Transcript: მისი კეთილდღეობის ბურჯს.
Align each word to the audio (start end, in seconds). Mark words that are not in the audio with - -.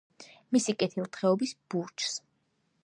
მისი 0.55 0.73
კეთილდღეობის 0.83 1.55
ბურჯს. 1.73 2.21